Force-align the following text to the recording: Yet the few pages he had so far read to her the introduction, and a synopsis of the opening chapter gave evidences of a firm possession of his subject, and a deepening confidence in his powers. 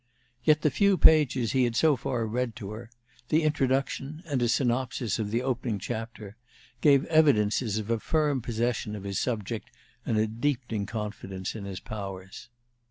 Yet 0.43 0.63
the 0.63 0.71
few 0.71 0.97
pages 0.97 1.51
he 1.51 1.63
had 1.65 1.75
so 1.75 1.95
far 1.95 2.25
read 2.25 2.55
to 2.55 2.71
her 2.71 2.89
the 3.29 3.43
introduction, 3.43 4.23
and 4.25 4.41
a 4.41 4.49
synopsis 4.49 5.19
of 5.19 5.29
the 5.29 5.43
opening 5.43 5.77
chapter 5.77 6.37
gave 6.81 7.05
evidences 7.05 7.77
of 7.77 7.91
a 7.91 7.99
firm 7.99 8.41
possession 8.41 8.95
of 8.95 9.03
his 9.03 9.19
subject, 9.19 9.69
and 10.03 10.17
a 10.17 10.25
deepening 10.25 10.87
confidence 10.87 11.53
in 11.55 11.65
his 11.65 11.79
powers. 11.79 12.49